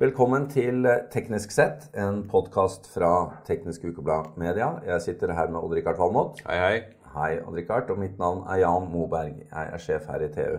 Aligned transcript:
Velkommen 0.00 0.46
til 0.48 0.86
Teknisk 1.12 1.50
sett, 1.52 1.82
en 1.92 2.22
podkast 2.24 2.86
fra 2.88 3.10
Teknisk 3.44 3.82
Ukeblad 3.84 4.30
Media. 4.40 4.70
Jeg 4.86 5.02
sitter 5.04 5.34
her 5.36 5.50
med 5.52 5.60
Odd-Rikard 5.60 5.98
Valmot. 6.00 6.38
Hei, 6.46 6.56
hei. 6.56 6.78
Hei, 7.12 7.34
Odd-Rikard. 7.44 7.90
Og 7.92 8.00
mitt 8.00 8.14
navn 8.16 8.46
er 8.48 8.62
Jan 8.62 8.86
Moberg. 8.88 9.42
Jeg 9.42 9.74
er 9.74 9.82
sjef 9.84 10.08
her 10.08 10.24
i 10.24 10.30
TU. 10.32 10.56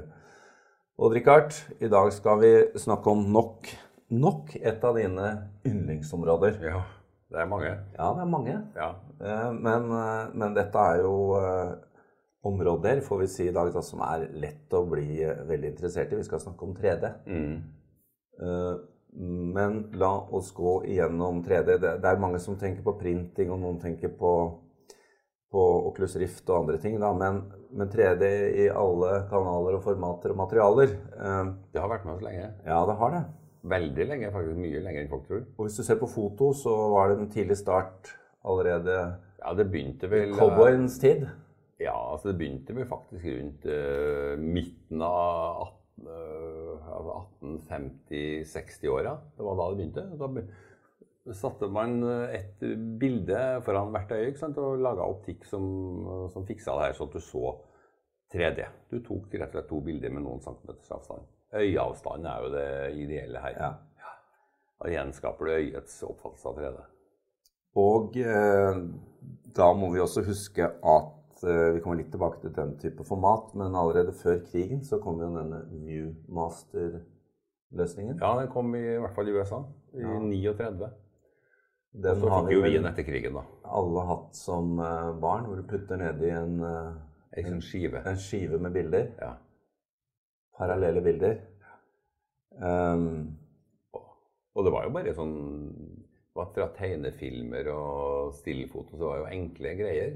Odd-Rikard, 1.01 1.57
i 1.81 1.89
dag 1.89 2.11
skal 2.13 2.37
vi 2.43 2.51
snakke 2.83 3.15
om 3.15 3.25
nok, 3.33 3.71
nok 4.13 4.53
et 4.61 4.85
av 4.85 5.01
dine 5.01 5.33
yndlingsområder. 5.65 6.61
Ja, 6.61 6.83
det 7.33 7.41
er 7.41 7.49
mange. 7.49 7.73
Ja, 7.97 8.13
det 8.13 8.27
er 8.27 8.31
mange. 8.37 8.61
Ja. 8.77 8.93
Eh, 9.25 9.51
Men, 9.57 9.91
eh, 10.03 10.23
men 10.37 10.53
dette 10.53 10.85
er 10.93 11.01
jo 11.01 11.17
eh, 11.41 11.73
områder, 12.45 13.01
får 13.09 13.25
vi 13.25 13.33
si 13.39 13.49
i 13.49 13.57
dag, 13.57 13.73
da, 13.73 13.81
som 13.81 14.05
er 14.05 14.29
lett 14.37 14.69
å 14.77 14.85
bli 14.85 15.25
veldig 15.25 15.73
interessert 15.73 16.13
i. 16.13 16.21
Vi 16.21 16.29
skal 16.29 16.45
snakke 16.45 16.69
om 16.69 16.77
3D. 16.77 17.15
Mm. 17.25 17.61
Eh, 19.13 19.19
Men 19.53 19.91
la 19.93 20.27
oss 20.31 20.53
gå 20.53 20.85
igjennom 20.85 21.43
3D. 21.43 21.77
Det 21.81 22.07
er 22.07 22.21
mange 22.21 22.39
som 22.39 22.57
tenker 22.59 22.83
på 22.85 22.97
printing, 22.99 23.51
og 23.51 23.59
noen 23.59 23.79
tenker 23.81 24.13
på, 24.17 24.33
på 25.51 25.65
Oculus 25.89 26.15
Rift 26.21 26.49
og 26.49 26.63
andre 26.63 26.79
ting. 26.81 26.97
Men, 26.99 27.43
men 27.71 27.91
3D 27.91 28.31
i 28.65 28.69
alle 28.69 29.25
kanaler 29.31 29.79
og 29.79 29.85
formater 29.85 30.33
og 30.33 30.41
materialer 30.45 30.95
eh, 30.95 31.53
Det 31.73 31.83
har 31.83 31.91
vært 31.91 32.07
med 32.07 32.17
oss 32.17 32.25
lenge. 32.25 32.49
Ja, 32.65 32.81
det 32.87 32.97
har 33.01 33.15
det. 33.17 33.25
Veldig 33.71 34.07
lenge, 34.09 34.31
faktisk 34.33 34.57
mye 34.57 34.79
lenger 34.81 35.03
enn 35.03 35.11
folk 35.11 35.27
tror. 35.27 35.43
Og 35.57 35.67
hvis 35.67 35.77
du 35.77 35.85
ser 35.85 35.99
på 36.01 36.09
foto, 36.09 36.49
så 36.57 36.73
var 36.95 37.11
det 37.11 37.19
en 37.19 37.29
tidlig 37.29 37.59
start 37.59 38.15
allerede 38.41 38.95
Ja, 39.41 39.53
det 39.57 39.67
begynte 39.69 40.09
vel 40.09 40.33
cowboyens 40.37 40.97
tid. 41.01 41.27
Ja, 41.81 41.93
altså 42.13 42.29
det 42.29 42.37
begynte 42.37 42.75
vel 42.77 42.87
faktisk 42.89 43.25
rundt 43.25 43.65
uh, 43.65 44.37
midten 44.37 45.01
av 45.01 45.61
18, 46.01 46.07
eh, 46.07 46.70
altså 46.70 46.70
1850-60-åra. 46.87 49.13
Det 49.37 49.43
var 49.47 49.55
da 49.59 49.65
det 49.69 49.77
begynte. 49.79 50.03
Da 50.11 50.25
satte 51.37 51.65
man 51.69 51.91
et 52.33 52.59
bilde 52.99 53.39
foran 53.65 53.91
hvert 53.93 54.11
øye 54.15 54.27
ikke 54.31 54.41
sant? 54.41 54.57
og 54.57 54.81
laga 54.81 55.03
optikk 55.05 55.41
som, 55.45 55.63
som 56.33 56.47
fiksa 56.47 56.71
det 56.77 56.85
her, 56.87 56.95
sånn 56.97 57.09
at 57.11 57.17
du 57.19 57.23
så 57.25 57.45
3D. 58.31 58.59
Du 58.89 58.97
tok 59.03 59.33
rett 59.35 59.51
og 59.51 59.55
slett 59.59 59.69
to 59.69 59.79
bilder 59.85 60.09
med 60.13 60.23
noen 60.25 60.41
centimeters 60.43 60.91
avstand. 60.95 61.23
Øyeavstand 61.51 62.27
er 62.31 62.37
jo 62.45 62.49
det 62.53 62.69
ideelle 63.03 63.39
her. 63.43 63.55
Ja. 63.59 63.71
Da 64.81 64.89
gjenskaper 64.89 65.45
du 65.45 65.51
øyets 65.57 66.03
oppfattelse 66.07 66.47
av 66.49 66.55
3D. 66.61 66.79
Og 67.81 68.17
eh, 68.19 68.75
da 69.55 69.67
må 69.77 69.87
vi 69.93 70.03
også 70.03 70.21
huske 70.27 70.65
at 70.67 71.05
eh, 71.43 71.73
Vi 71.75 71.79
kommer 71.83 71.97
litt 72.01 72.11
tilbake 72.13 72.39
til 72.41 72.51
den 72.55 72.77
type 72.81 73.03
format, 73.07 73.45
men 73.55 73.75
allerede 73.75 74.11
før 74.13 74.39
krigen 74.45 74.83
så 74.85 74.99
kom 75.03 75.21
jo 75.21 75.27
denne 75.35 75.59
Viewmaster-løsningen. 75.85 78.17
Ja, 78.21 78.35
den 78.39 78.47
kom 78.53 78.75
i, 78.75 78.97
hvert 79.01 79.15
fall 79.15 79.27
i 79.27 79.31
USA 79.35 79.59
i 79.93 79.99
Ja. 80.01 80.19
39. 80.19 80.89
Den 81.91 82.19
Så 82.21 82.29
har 82.29 82.41
fikk 82.41 82.49
vi 82.49 82.53
jo 82.55 82.61
vi 82.63 82.77
den 82.77 82.85
etter 82.87 83.03
krigen, 83.03 83.33
da. 83.35 83.41
alle 83.67 84.01
hatt 84.07 84.35
som 84.35 84.79
eh, 84.79 85.11
barn, 85.19 85.45
hvor 85.45 85.55
du 85.59 85.63
putter 85.67 85.97
nedi 85.99 86.29
en, 86.31 86.63
en, 86.63 86.95
sånn 87.49 87.61
skive. 87.61 87.99
en 88.07 88.15
skive 88.17 88.57
med 88.59 88.71
bilder. 88.73 89.11
Ja. 89.19 89.33
Parallelle 90.57 91.01
bilder. 91.01 91.37
Um, 92.61 93.37
Og 94.53 94.65
det 94.65 94.71
var 94.73 94.83
jo 94.83 94.89
bare 94.91 95.13
sånn 95.15 95.35
det 96.35 96.45
Fra 96.55 96.67
tegnefilmer 96.75 97.67
og 97.71 98.33
stillfoto 98.35 98.91
så 98.95 98.99
det 98.99 99.07
var 99.07 99.17
jo 99.21 99.25
enkle 99.35 99.69
greier. 99.79 100.11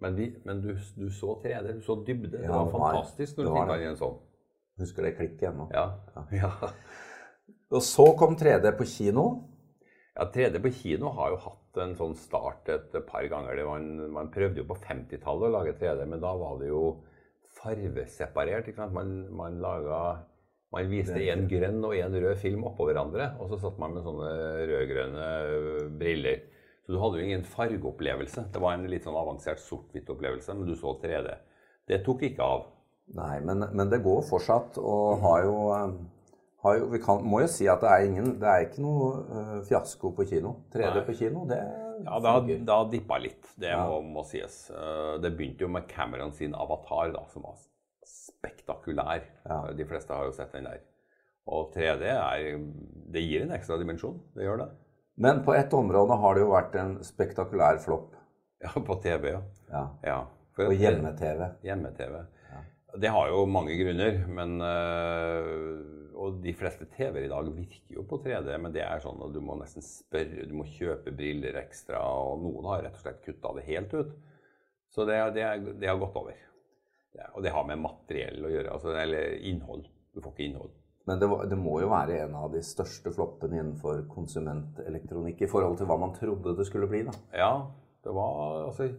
Men, 0.00 0.16
vi, 0.16 0.30
men 0.48 0.62
du, 0.64 0.72
du 0.96 1.10
så 1.12 1.36
3D, 1.42 1.74
du 1.76 1.84
så 1.84 1.98
dybde. 2.06 2.38
det 2.38 2.48
var 2.48 2.70
fantastisk 2.72 3.36
når 3.36 3.46
du 3.46 3.52
var 3.52 3.70
fikk 3.70 3.84
i 3.84 3.88
en 3.90 4.00
sånn. 4.00 4.18
husker 4.80 5.06
det 5.06 5.14
klikket 5.18 5.46
ennå. 5.50 5.68
Ja. 5.76 5.86
Ja. 6.36 6.50
Og 7.76 7.84
så 7.86 8.06
kom 8.18 8.34
3D 8.40 8.72
på 8.78 8.86
kino. 8.88 9.26
ja, 10.16 10.24
3D 10.34 10.62
på 10.64 10.72
kino 10.74 11.12
har 11.18 11.34
jo 11.34 11.42
hatt 11.44 11.82
en 11.84 11.92
sånn 11.98 12.16
start 12.18 12.72
et 12.72 12.96
par 13.06 13.28
ganger. 13.30 13.60
Det 13.60 13.68
man, 13.68 13.92
man 14.16 14.32
prøvde 14.32 14.64
jo 14.64 14.66
på 14.72 14.78
50-tallet 14.80 15.50
å 15.50 15.54
lage 15.58 15.76
3D, 15.78 16.08
men 16.08 16.24
da 16.24 16.32
var 16.38 16.56
det 16.62 16.72
jo 16.72 16.82
farveseparert. 17.60 18.72
Man, 18.96 19.14
man 19.36 19.60
laga 19.62 20.00
man 20.70 20.86
viste 20.90 21.18
en 21.32 21.48
grønn 21.50 21.82
og 21.82 21.96
en 21.98 22.16
rød 22.22 22.36
film 22.38 22.64
oppå 22.68 22.86
hverandre, 22.86 23.32
og 23.42 23.50
så 23.50 23.58
satt 23.58 23.78
man 23.82 23.96
med 23.96 24.04
sånne 24.06 24.30
rød-grønne 24.70 25.30
briller. 25.98 26.44
Så 26.90 26.96
du 26.96 27.02
hadde 27.04 27.18
jo 27.20 27.24
ingen 27.28 27.44
fargeopplevelse. 27.46 28.42
Det 28.50 28.58
var 28.58 28.74
en 28.74 28.88
litt 28.90 29.04
sånn 29.06 29.14
avansert 29.14 29.60
sort-hvitt-opplevelse, 29.62 30.56
men 30.58 30.66
du 30.66 30.72
så 30.74 30.96
3D. 30.98 31.36
Det 31.86 32.00
tok 32.02 32.24
ikke 32.26 32.42
av. 32.42 32.64
Nei, 33.14 33.36
men, 33.46 33.62
men 33.78 33.92
det 33.92 34.00
går 34.02 34.24
fortsatt, 34.26 34.80
og 34.82 35.22
har 35.22 35.44
jo, 35.46 35.54
eh, 35.76 35.92
har 36.64 36.80
jo 36.80 36.88
Vi 36.90 37.00
kan, 37.04 37.22
må 37.22 37.44
jo 37.44 37.50
si 37.50 37.68
at 37.70 37.82
det 37.82 37.92
er 37.92 38.08
ingen 38.08 38.32
Det 38.42 38.50
er 38.50 38.66
ikke 38.66 38.82
noe 38.82 39.06
uh, 39.22 39.54
fiasko 39.70 40.12
på 40.18 40.26
kino. 40.32 40.56
3D 40.74 40.98
Nei. 40.98 41.04
på 41.06 41.16
kino, 41.22 41.46
det 41.50 41.60
Ja, 41.60 42.18
det 42.18 42.34
har, 42.34 42.50
det 42.50 42.74
har 42.74 42.90
dippa 42.90 43.22
litt, 43.22 43.54
det 43.54 43.70
Ja. 43.70 43.86
må, 43.86 44.02
må 44.18 44.26
sies. 44.26 44.58
Uh, 44.74 45.14
Det 45.22 45.30
begynte 45.38 45.66
jo 45.68 45.70
med 45.70 45.86
Cameron 45.90 46.34
sin 46.34 46.58
avatar, 46.58 47.14
da, 47.14 47.22
som 47.30 47.46
var 47.46 47.58
spektakulær. 48.02 49.30
Ja. 49.46 49.62
De 49.78 49.86
fleste 49.86 50.14
har 50.14 50.26
jo 50.26 50.34
sett 50.34 50.58
den 50.58 50.66
der. 50.66 50.82
Og 51.46 51.70
3D 51.74 52.02
er 52.18 52.46
Det 53.14 53.26
gir 53.26 53.46
en 53.46 53.54
ekstra 53.54 53.78
dimensjon. 53.78 54.18
Det 54.34 54.50
gjør 54.50 54.64
det. 54.66 54.72
Men 55.14 55.42
på 55.44 55.54
ett 55.54 55.72
område 55.76 56.16
har 56.22 56.34
det 56.34 56.44
jo 56.44 56.52
vært 56.52 56.76
en 56.80 56.98
spektakulær 57.04 57.82
flopp. 57.84 58.16
Ja, 58.60 58.74
på 58.76 58.94
TV, 59.00 59.30
ja. 59.30 59.38
Ja. 59.72 59.82
ja. 60.04 60.16
Og 60.66 60.74
hjemme-TV. 60.76 61.46
Hjemme-TV. 61.64 62.18
Det 63.00 63.08
har 63.08 63.28
jo 63.30 63.46
mange 63.46 63.76
grunner, 63.78 64.18
men 64.28 64.60
øh, 64.60 65.78
Og 66.20 66.40
de 66.44 66.52
fleste 66.52 66.84
TV-er 66.92 67.24
i 67.24 67.30
dag 67.30 67.46
virker 67.54 67.94
jo 67.94 68.02
på 68.04 68.18
3D, 68.20 68.50
men 68.60 68.74
det 68.74 68.82
er 68.84 69.00
sånn 69.00 69.22
at 69.24 69.32
du 69.32 69.38
må 69.40 69.56
nesten 69.56 69.84
spørre, 69.84 70.44
du 70.44 70.52
må 70.58 70.66
kjøpe 70.68 71.14
briller 71.16 71.56
ekstra, 71.62 72.02
og 72.02 72.42
noen 72.42 72.68
har 72.68 72.82
rett 72.84 72.98
og 72.98 73.04
slett 73.06 73.22
kutta 73.24 73.54
det 73.56 73.64
helt 73.70 73.94
ut. 73.94 74.12
Så 74.92 75.06
det, 75.08 75.16
det, 75.38 75.46
det 75.80 75.88
har 75.88 76.00
gått 76.02 76.18
over. 76.20 76.36
Ja, 77.16 77.30
og 77.32 77.46
det 77.46 77.54
har 77.54 77.64
med 77.66 77.80
materiell 77.80 78.44
å 78.44 78.52
gjøre, 78.52 78.74
altså, 78.74 78.92
eller 79.00 79.38
innhold. 79.48 79.86
Du 80.12 80.20
får 80.20 80.34
ikke 80.34 80.46
innhold. 80.50 80.74
Men 81.10 81.18
det, 81.18 81.26
det 81.50 81.58
må 81.58 81.80
jo 81.82 81.88
være 81.90 82.20
en 82.22 82.36
av 82.38 82.52
de 82.54 82.60
største 82.62 83.10
floppene 83.16 83.58
innenfor 83.58 84.04
konsumentelektronikk 84.12 85.40
i 85.42 85.48
forhold 85.50 85.80
til 85.80 85.88
hva 85.90 85.96
man 85.98 86.12
trodde 86.14 86.54
det 86.58 86.66
skulle 86.68 86.86
bli. 86.90 87.02
da. 87.08 87.14
Ja, 87.34 87.52
det 88.06 88.12
var 88.14 88.68
altså 88.68 88.92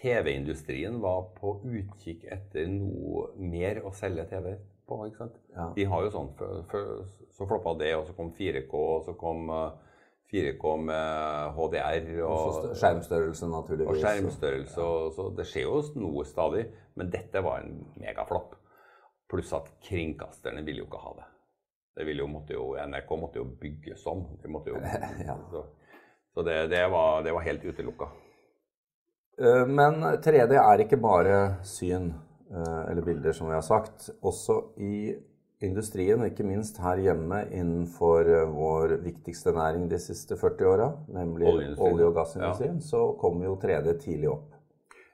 TV-industrien 0.00 1.00
var 1.02 1.26
på 1.36 1.58
utkikk 1.68 2.24
etter 2.32 2.68
noe 2.72 3.26
mer 3.36 3.82
å 3.84 3.92
selge 3.96 4.24
TV 4.30 4.54
på. 4.88 4.98
ikke 5.10 5.20
sant? 5.26 5.36
Ja. 5.52 5.68
De 5.76 5.84
har 5.92 6.06
jo 6.06 6.12
sånn, 6.14 6.30
for, 6.38 6.62
for, 6.70 6.92
Så 7.32 7.46
floppa 7.48 7.74
det, 7.80 7.92
og 7.96 8.06
så 8.08 8.14
kom 8.16 8.32
4K, 8.36 8.72
og 8.76 9.04
så 9.06 9.14
kom 9.20 9.48
eh, 9.52 9.92
4K 10.32 10.72
med 10.86 11.52
HDR. 11.58 12.08
Og 12.24 12.32
Og, 12.32 12.72
skjermstørrelse, 12.80 13.48
og 13.52 13.60
skjermstørrelse, 13.60 14.00
skjermstørrelse. 14.02 14.80
og- 14.88 15.12
Så 15.16 15.28
det 15.36 15.46
skjer 15.52 15.68
jo 15.68 15.82
noe 16.00 16.24
stadig. 16.24 16.66
Men 16.96 17.10
dette 17.12 17.42
var 17.44 17.60
en 17.60 17.84
megaflopp. 18.00 18.56
Pluss 19.28 19.52
at 19.56 19.68
kringkasterne 19.84 20.64
ville 20.64 20.84
jo 20.84 20.88
ikke 20.90 21.00
ha 21.04 21.14
det. 21.20 21.28
Det 21.96 22.04
ville 22.08 22.24
jo, 22.24 22.28
måtte 22.30 22.56
jo, 22.56 22.72
NRK 22.80 23.10
måtte 23.20 23.40
jo 23.42 23.44
bygges 23.60 24.06
om. 24.08 24.24
De 24.42 24.48
måtte 24.48 24.72
jo, 24.72 24.80
Ja. 25.28 25.36
Så, 25.50 25.64
så 26.34 26.42
det, 26.46 26.66
det, 26.72 26.86
var, 26.88 27.22
det 27.22 27.32
var 27.36 27.44
helt 27.44 27.64
utelukka. 27.64 28.08
Eh, 29.38 29.66
Men 29.66 30.00
3D 30.24 30.56
er 30.60 30.84
ikke 30.84 31.00
bare 31.00 31.42
syn 31.68 32.14
eh, 32.52 32.80
eller 32.90 33.04
bilder, 33.04 33.36
som 33.36 33.50
vi 33.50 33.58
har 33.58 33.66
sagt. 33.66 34.08
Også 34.24 34.56
i 34.80 35.12
industrien, 35.62 36.20
og 36.20 36.32
ikke 36.32 36.46
minst 36.48 36.80
her 36.82 36.98
hjemme 37.04 37.42
innenfor 37.52 38.28
eh, 38.38 38.48
vår 38.56 38.96
viktigste 39.04 39.52
næring 39.56 39.84
de 39.92 40.00
siste 40.00 40.40
40 40.40 40.72
åra, 40.72 40.88
nemlig 41.12 41.52
olje- 41.76 42.08
og 42.08 42.16
gassindustrien, 42.16 42.80
så 42.80 43.12
kommer 43.20 43.50
jo 43.50 43.58
3D 43.62 43.98
tidlig 44.00 44.32
opp. 44.32 44.48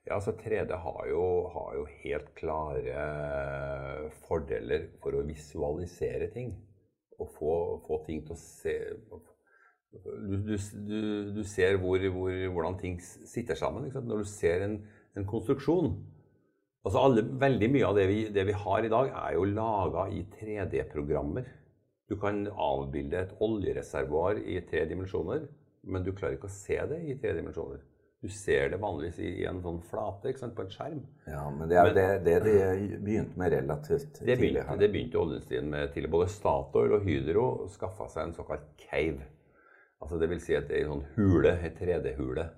Ja, 0.06 0.14
altså 0.16 0.32
3D 0.32 0.72
har 0.72 1.02
jo, 1.10 1.24
har 1.52 1.74
jo 1.76 1.82
helt 2.04 2.30
klare 2.38 3.02
fordeler 4.30 4.86
for 5.02 5.18
å 5.18 5.26
visualisere 5.26 6.30
ting. 6.32 6.54
Og 7.18 7.32
få, 7.34 7.52
få 7.86 8.02
ting 8.06 8.22
til 8.26 8.36
å 8.36 8.40
se 8.40 8.76
Du, 9.88 10.34
du, 10.44 10.54
du, 10.54 10.98
du 11.38 11.42
ser 11.48 11.78
hvor, 11.80 12.02
hvor, 12.12 12.34
hvordan 12.54 12.78
ting 12.78 12.98
sitter 13.00 13.56
sammen. 13.58 13.88
Når 13.88 14.22
du 14.22 14.28
ser 14.28 14.66
en, 14.66 14.78
en 15.16 15.26
konstruksjon 15.26 15.94
altså 16.84 17.04
alle, 17.04 17.24
Veldig 17.40 17.70
mye 17.72 17.86
av 17.88 17.96
det 17.98 18.06
vi, 18.10 18.18
det 18.32 18.44
vi 18.48 18.56
har 18.56 18.84
i 18.84 18.92
dag, 18.92 19.12
er 19.12 19.36
jo 19.36 19.48
laga 19.50 20.08
i 20.14 20.22
3D-programmer. 20.38 21.48
Du 22.08 22.16
kan 22.20 22.46
avbilde 22.48 23.20
et 23.20 23.34
oljereservoar 23.44 24.40
i 24.40 24.60
tre 24.68 24.86
dimensjoner, 24.88 25.44
men 25.84 26.04
du 26.04 26.14
klarer 26.14 26.38
ikke 26.38 26.48
å 26.48 26.54
se 26.54 26.78
det 26.88 27.02
i 27.04 27.16
tre 27.20 27.34
dimensjoner. 27.36 27.82
Du 28.20 28.28
ser 28.28 28.70
det 28.72 28.80
vanligvis 28.82 29.18
i, 29.22 29.44
en 29.46 29.60
sånn 29.62 29.76
flate 29.86 30.32
sant, 30.38 30.54
på 30.56 30.64
en 30.64 30.72
skjerm. 30.72 31.02
Ja, 31.30 31.44
Men 31.54 31.68
det 31.70 31.76
er 31.78 31.92
det, 31.94 32.06
Men- 32.06 32.24
det 32.24 32.38
de 32.44 32.96
begynte 32.98 33.38
med 33.38 33.52
relativt 33.52 34.12
Det 34.18 34.36
tidlig. 34.38 34.38
begynte, 34.54 34.68
her. 34.68 34.76
det 34.76 34.90
begynte 34.92 35.18
oljeindustrien 35.20 35.70
med 35.70 35.92
tidlig. 35.94 36.10
Både 36.10 36.28
Statoil 36.28 36.92
og 36.94 37.04
Hydro 37.04 37.68
skaffa 37.68 38.08
seg 38.08 38.24
en 38.26 38.32
såkalt 38.34 38.66
cave. 38.76 39.22
Altså 40.02 40.18
det 40.18 40.28
vil 40.30 40.40
si 40.40 40.54
et, 40.54 40.70
en 40.70 40.86
sånn 40.90 41.04
hule, 41.16 41.52
en 41.58 41.76
3D-hule. 41.76 42.50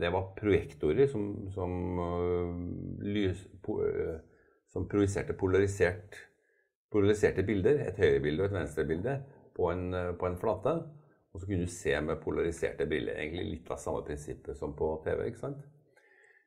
Det 0.00 0.12
var 0.12 0.32
projektorer 0.36 1.06
som, 1.08 1.50
som, 1.52 1.98
uh, 1.98 3.04
lys, 3.04 3.46
po, 3.62 3.82
uh, 3.84 4.18
som 4.72 4.88
projiserte 4.88 5.34
polarisert, 5.36 6.16
polariserte 6.90 7.44
bilder, 7.44 7.78
et 7.88 7.96
høyrebilde 7.96 8.40
og 8.40 8.46
et 8.46 8.58
venstrebilde, 8.60 9.22
på 9.54 9.70
en, 9.70 9.90
på 10.16 10.26
en 10.26 10.36
flate. 10.36 10.82
Og 11.36 11.42
så 11.42 11.50
kunne 11.50 11.66
du 11.68 11.72
se 11.72 11.92
med 12.00 12.20
polariserte 12.22 12.86
briller. 12.88 13.18
Egentlig 13.20 13.42
litt 13.50 13.66
av 13.68 13.76
samme 13.76 14.00
prinsippet 14.06 14.56
som 14.56 14.72
på 14.76 14.94
TV. 15.04 15.26
ikke 15.28 15.42
sant? 15.42 15.58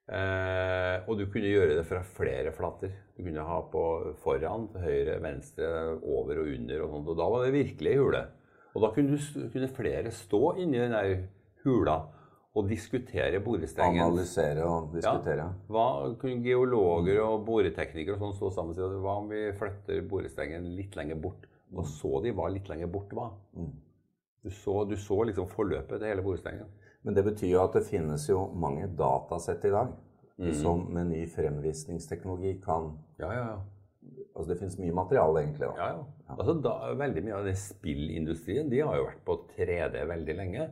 Eh, 0.10 0.96
og 1.06 1.20
du 1.20 1.28
kunne 1.30 1.52
gjøre 1.52 1.76
det 1.78 1.84
fra 1.86 2.00
flere 2.02 2.50
flater. 2.58 2.96
Du 3.14 3.22
kunne 3.22 3.44
ha 3.46 3.60
på 3.70 3.84
foran, 4.24 4.66
høyre, 4.82 5.20
venstre, 5.22 5.68
over 6.02 6.42
og 6.42 6.50
under. 6.56 6.82
Og 6.82 6.96
sånt, 6.96 7.12
og 7.14 7.20
da 7.20 7.28
var 7.30 7.44
det 7.46 7.54
virkelig 7.54 7.94
hule. 8.00 8.22
Og 8.74 8.82
da 8.82 8.90
kunne, 8.96 9.14
du, 9.14 9.44
kunne 9.54 9.70
flere 9.76 10.14
stå 10.16 10.42
inni 10.64 10.82
den 10.82 10.96
der 10.96 11.14
hula 11.68 12.00
og 12.58 12.66
diskutere 12.66 13.44
borestrengen. 13.46 14.02
Analysere 14.08 14.64
og 14.66 14.96
diskutere. 14.96 15.46
Ja. 15.52 15.68
Hva 15.70 15.86
kunne 16.18 16.42
geologer 16.42 17.22
og 17.28 17.46
boreteknikere 17.46 18.18
og 18.18 18.24
sånn 18.24 18.40
stå 18.40 18.50
sammen 18.58 18.74
og 18.74 18.96
si 18.96 19.04
hva 19.06 19.20
om 19.22 19.30
vi 19.30 19.44
flytter 19.60 20.02
borestrengen 20.10 20.66
litt 20.80 20.98
lenger 20.98 21.22
bort? 21.22 21.46
Og 21.78 21.86
så 21.86 22.24
de 22.26 22.34
hva 22.34 22.50
litt 22.50 22.66
lenger 22.72 22.90
bort 22.90 23.14
var. 23.14 23.36
Mm. 23.54 23.70
Du, 24.44 24.50
så, 24.56 24.84
du 24.88 24.96
så 24.98 25.24
liksom 25.28 25.50
forløpet 25.52 26.00
til 26.00 26.08
hele 26.08 26.24
borettslaget. 26.24 26.86
Men 27.04 27.16
det 27.16 27.24
betyr 27.26 27.54
jo 27.54 27.64
at 27.64 27.76
det 27.76 27.88
finnes 27.88 28.28
jo 28.30 28.46
mange 28.60 28.88
datasett 29.00 29.66
i 29.68 29.74
dag 29.74 29.92
mm. 30.40 30.54
som 30.62 30.86
med 30.94 31.12
ny 31.12 31.26
fremvisningsteknologi 31.32 32.60
kan 32.64 32.94
Ja, 33.20 33.34
ja, 33.34 33.44
ja. 33.56 33.60
Altså 34.34 34.54
det 34.54 34.60
finnes 34.62 34.78
mye 34.80 34.96
materiale, 34.96 35.42
egentlig. 35.44 35.68
Da. 35.68 35.74
Ja, 35.78 35.88
ja. 35.98 36.36
Altså, 36.38 36.54
da, 36.64 36.74
veldig 36.98 37.24
mye 37.26 37.36
av 37.36 37.48
den 37.50 37.58
spillindustrien 37.60 38.70
de 38.72 38.80
har 38.80 38.96
jo 38.96 39.10
vært 39.10 39.22
på 39.28 39.36
3D 39.52 40.06
veldig 40.08 40.36
lenge. 40.38 40.68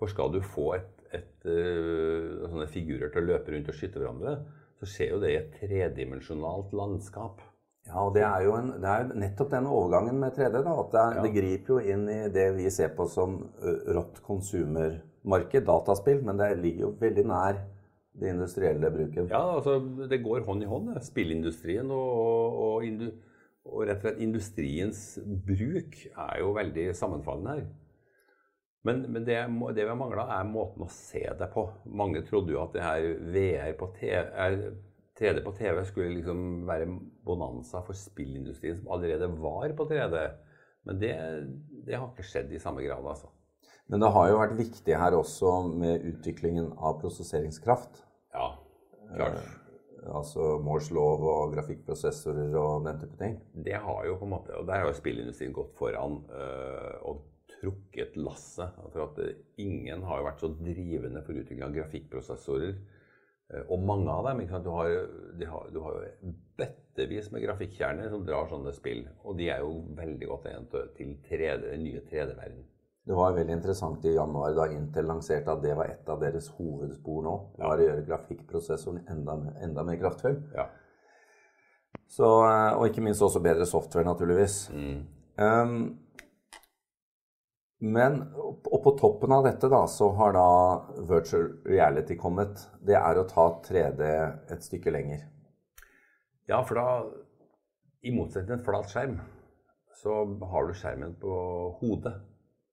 For 0.00 0.10
skal 0.10 0.32
du 0.32 0.40
få 0.42 0.72
et, 0.78 1.04
et, 1.14 1.44
uh, 1.44 2.48
sånne 2.48 2.66
figurer 2.72 3.12
til 3.12 3.22
å 3.22 3.28
løpe 3.28 3.52
rundt 3.52 3.68
og 3.70 3.76
skyte 3.76 4.00
hverandre, 4.00 4.38
så 4.80 4.88
skjer 4.88 5.12
jo 5.12 5.20
det 5.22 5.30
i 5.30 5.38
et 5.38 5.52
tredimensjonalt 5.60 6.72
landskap. 6.74 7.44
Ja, 7.88 8.04
og 8.04 8.12
det 8.14 8.22
er 8.22 8.44
jo 8.46 8.54
en, 8.56 8.68
det 8.80 8.88
er 8.88 9.08
nettopp 9.18 9.50
den 9.52 9.66
overgangen 9.66 10.20
med 10.22 10.36
3D. 10.36 10.60
da, 10.62 10.74
at 10.84 10.92
det, 10.94 11.06
ja. 11.16 11.22
det, 11.24 11.32
griper 11.34 11.74
jo 11.74 11.94
inn 11.94 12.04
i 12.08 12.20
det 12.32 12.46
vi 12.56 12.70
ser 12.70 12.94
på 12.96 13.08
som 13.10 13.40
rått 13.96 14.22
konsumermarked, 14.24 15.66
dataspill, 15.66 16.22
men 16.24 16.38
det 16.38 16.54
ligger 16.62 16.86
jo 16.86 16.92
veldig 17.00 17.26
nær 17.28 17.58
det 18.12 18.32
industrielle 18.32 18.90
bruken? 18.90 19.28
Ja, 19.30 19.42
altså 19.56 19.78
det 20.08 20.22
går 20.22 20.46
hånd 20.46 20.62
i 20.62 20.70
hånd. 20.70 20.90
Det. 20.92 21.04
Spillindustrien 21.06 21.90
og, 21.90 22.58
og, 22.64 22.86
indu, 22.86 23.08
og, 23.64 23.84
rett 23.88 24.02
og 24.02 24.08
slett 24.08 24.24
industriens 24.24 25.04
bruk 25.46 25.96
er 26.12 26.42
jo 26.42 26.52
veldig 26.56 26.90
sammenfallende 26.98 27.56
her. 27.56 27.70
Men, 28.82 29.04
men 29.14 29.22
det, 29.22 29.38
det, 29.76 29.84
vi 29.84 29.90
har 29.90 29.98
mangla, 29.98 30.26
er 30.34 30.48
måten 30.48 30.82
å 30.82 30.90
se 30.90 31.22
det 31.38 31.48
på. 31.52 31.68
Mange 31.86 32.24
trodde 32.26 32.50
jo 32.50 32.64
at 32.64 32.74
det 32.74 32.82
her 32.82 33.04
VR 33.30 33.76
på 33.78 33.92
TV, 34.00 34.72
3D 35.20 35.42
på 35.44 35.52
TV 35.58 35.82
skulle 35.84 36.14
liksom 36.16 36.64
være 36.68 36.88
bonanza 37.26 37.82
for 37.84 37.96
spillindustrien, 37.96 38.78
som 38.80 38.90
allerede 38.94 39.28
var 39.42 39.74
på 39.76 39.86
3D. 39.90 40.22
Men 40.88 40.98
det, 40.98 41.14
det 41.86 41.98
har 41.98 42.08
ikke 42.08 42.26
skjedd 42.26 42.52
i 42.52 42.60
samme 42.62 42.84
grad, 42.84 43.04
altså. 43.06 43.30
Men 43.90 44.02
det 44.02 44.12
har 44.14 44.28
jo 44.30 44.38
vært 44.40 44.54
viktig 44.58 44.94
her 44.96 45.16
også 45.18 45.50
med 45.68 46.06
utviklingen 46.08 46.70
av 46.78 47.00
prosesseringskraft. 47.02 48.00
Ja, 48.32 48.54
klart. 49.12 49.42
Eh, 49.42 49.58
altså 50.16 50.56
Moores 50.64 50.88
lov 50.94 51.22
og 51.28 51.52
grafikkprosessorer 51.54 52.56
og 52.58 52.86
den 52.86 53.02
type 53.02 53.18
ting. 53.20 53.36
Det 53.52 53.76
har 53.84 54.06
jo 54.08 54.16
på 54.18 54.26
en 54.26 54.34
måte, 54.34 54.56
og 54.56 54.66
Der 54.66 54.80
har 54.80 54.88
jo 54.88 54.96
spillindustrien 54.96 55.54
gått 55.54 55.76
foran 55.78 56.22
øh, 56.32 56.96
og 57.10 57.22
trukket 57.52 58.16
lasset. 58.16 58.80
For 58.94 59.04
at 59.04 59.20
ingen 59.60 60.02
har 60.08 60.22
jo 60.22 60.28
vært 60.30 60.42
så 60.42 60.50
drivende 60.56 61.22
for 61.26 61.36
utvikling 61.36 61.66
av 61.68 61.76
grafikkprosessorer. 61.76 62.74
Eh, 63.52 63.64
og 63.68 63.84
mange 63.86 64.10
av 64.10 64.26
dem. 64.30 64.42
Du 64.64 64.70
har, 64.74 64.90
de 65.38 65.48
har, 65.48 65.70
du 65.72 65.80
har 65.84 66.02
bøttevis 66.58 67.30
med 67.32 67.44
grafikkjerner 67.46 68.10
som 68.12 68.26
drar 68.26 68.50
sånne 68.50 68.74
spill. 68.76 69.04
Og 69.24 69.38
de 69.38 69.50
er 69.52 69.64
jo 69.64 69.80
veldig 69.98 70.28
godt 70.30 70.50
egnet 70.52 70.94
til 70.98 71.16
3D, 71.28 71.56
den 71.68 71.86
nye 71.86 72.04
3D-verdenen. 72.08 72.68
Det 73.02 73.16
var 73.18 73.32
veldig 73.34 73.56
interessant 73.56 74.04
i 74.06 74.12
januar 74.14 74.52
da 74.54 74.68
Intel 74.70 75.08
lanserte 75.10 75.50
at 75.50 75.62
det 75.64 75.72
var 75.74 75.88
et 75.90 76.10
av 76.12 76.20
deres 76.22 76.46
hovedspor 76.54 77.24
nå. 77.26 77.32
var 77.58 77.80
å 77.80 77.88
gjøre 77.88 78.04
grafikkprosessoren 78.06 79.00
enda, 79.10 79.34
enda 79.64 79.82
mer 79.82 79.98
kraftfull. 79.98 80.38
Ja. 80.54 80.68
Så, 82.12 82.28
eh, 82.46 82.76
og 82.76 82.86
ikke 82.86 83.02
minst 83.02 83.24
også 83.24 83.42
bedre 83.42 83.66
software, 83.66 84.06
naturligvis. 84.06 84.68
Mm. 84.70 85.02
Um, 85.42 85.76
men 87.82 88.20
og 88.36 88.78
på 88.84 88.94
toppen 89.00 89.34
av 89.34 89.44
dette 89.46 89.68
da, 89.70 89.82
så 89.90 90.12
har 90.18 90.36
da 90.36 90.46
virtual 91.08 91.48
reality 91.66 92.16
kommet. 92.18 92.62
Det 92.78 92.94
er 92.94 93.18
å 93.18 93.26
ta 93.26 93.48
3D 93.66 94.08
et 94.54 94.66
stykke 94.66 94.94
lenger. 94.94 95.24
Ja, 96.50 96.62
for 96.66 96.78
da 96.78 96.86
I 98.02 98.14
motsetning 98.14 98.48
til 98.48 98.58
en 98.58 98.66
flat 98.66 98.90
skjerm, 98.90 99.18
så 100.02 100.22
har 100.50 100.66
du 100.66 100.74
skjermen 100.74 101.14
på 101.22 101.34
hodet 101.80 102.16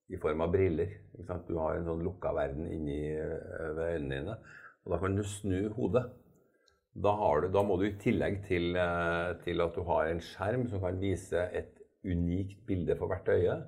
i 0.09 0.17
form 0.17 0.41
av 0.41 0.53
briller. 0.53 0.95
Du 1.13 1.57
har 1.59 1.75
en 1.75 1.85
sånn 1.85 2.01
lukka 2.05 2.31
verden 2.33 2.69
inni 2.69 3.01
eh, 3.13 3.67
ved 3.77 3.83
øynene 3.99 4.15
dine. 4.15 4.37
Og 4.85 4.93
da 4.93 5.01
kan 5.03 5.17
du 5.17 5.21
snu 5.25 5.69
hodet. 5.75 6.07
Da, 6.99 7.13
du, 7.13 7.49
da 7.53 7.61
må 7.63 7.77
du 7.77 7.85
i 7.85 7.97
tillegg 8.01 8.41
til, 8.47 8.71
eh, 8.73 9.35
til, 9.43 9.61
at 9.61 9.77
du 9.77 9.83
har 9.89 10.09
en 10.09 10.23
skjerm 10.25 10.65
som 10.71 10.81
kan 10.81 10.97
vise 11.01 11.45
et 11.53 11.77
unikt 12.05 12.63
bilde 12.65 12.97
for 12.97 13.11
hvert 13.11 13.29
øye, 13.29 13.59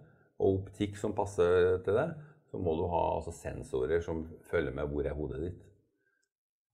og 0.41 0.61
optikk 0.61 0.97
som 0.99 1.13
passer 1.15 1.79
til 1.85 1.97
det, 1.97 2.09
så 2.51 2.59
må 2.59 2.73
du 2.75 2.85
ha 2.91 3.01
altså, 3.15 3.33
sensorer 3.35 4.01
som 4.03 4.25
følger 4.49 4.73
med 4.75 4.89
hvor 4.91 5.07
er 5.07 5.15
hodet 5.17 5.43
ditt. 5.45 5.67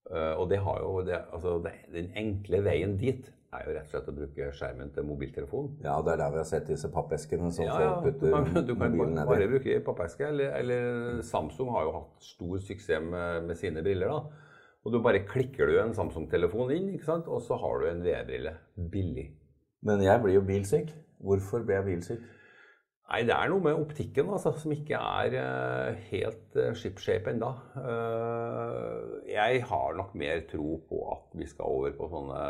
Uh, 0.08 0.40
og 0.40 0.46
det 0.50 0.62
har 0.64 0.78
jo 0.80 1.02
det, 1.04 1.18
altså, 1.36 1.58
det, 1.64 1.74
den 1.92 2.08
enkle 2.16 2.62
veien 2.64 2.96
dit 2.98 3.28
er 3.54 3.64
jo 3.64 3.74
rett 3.76 3.86
og 3.86 3.92
slett 3.92 4.08
å 4.10 4.14
bruke 4.16 4.48
skjermen 4.56 4.90
til 4.92 5.06
mobiltelefonen. 5.08 5.78
Ja, 5.84 5.94
det 6.04 6.14
er 6.14 6.20
der 6.20 6.32
vi 6.34 6.40
har 6.40 6.48
sett 6.48 6.68
disse 6.68 6.90
pappeskene 6.92 7.48
som 7.54 7.64
ja, 7.64 7.76
folk 7.76 8.08
putter 8.08 8.28
du 8.28 8.34
kan, 8.34 8.66
du 8.68 8.74
kan 8.74 8.96
bare. 8.98 9.26
Bare 9.30 9.48
bruke 9.52 9.78
pappeske. 9.86 10.28
Eller, 10.32 10.52
eller, 10.58 11.22
Samsung 11.24 11.70
har 11.76 11.86
jo 11.86 11.94
hatt 11.96 12.28
stor 12.28 12.60
suksess 12.66 13.04
med, 13.04 13.48
med 13.48 13.60
sine 13.60 13.84
briller. 13.84 14.12
da. 14.12 14.44
Og 14.84 14.92
du 14.94 15.00
bare 15.04 15.24
klikker 15.28 15.68
du 15.68 15.78
en 15.80 15.96
Samsung-telefon 15.96 16.74
inn, 16.76 16.90
ikke 16.96 17.08
sant? 17.08 17.28
og 17.28 17.40
så 17.44 17.56
har 17.60 17.80
du 17.80 17.88
en 17.90 18.04
VR-brille. 18.04 18.54
Billig. 18.92 19.28
Men 19.84 20.04
jeg 20.04 20.24
blir 20.24 20.38
jo 20.38 20.44
bilsyk. 20.48 20.92
Hvorfor 21.24 21.64
ble 21.66 21.78
jeg 21.78 21.88
bilsyk? 21.88 22.28
Nei, 23.08 23.22
det 23.24 23.32
er 23.32 23.48
noe 23.48 23.64
med 23.64 23.78
optikken 23.80 24.28
altså, 24.36 24.50
som 24.60 24.72
ikke 24.74 24.98
er 25.00 25.34
uh, 25.40 26.00
helt 26.10 26.56
uh, 26.60 26.74
shipshape 26.76 27.32
ennå. 27.32 27.48
Uh, 27.72 29.22
jeg 29.24 29.62
har 29.70 29.94
nok 29.96 30.10
mer 30.20 30.42
tro 30.50 30.74
på 30.90 30.98
at 31.14 31.38
vi 31.40 31.46
skal 31.48 31.72
over 31.72 31.94
på 31.96 32.08
sånne 32.12 32.42